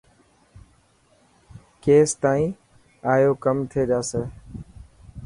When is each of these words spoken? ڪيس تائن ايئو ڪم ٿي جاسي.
ڪيس 1.83 2.09
تائن 2.21 2.47
ايئو 3.11 3.31
ڪم 3.43 3.57
ٿي 3.71 3.81
جاسي. 3.89 4.23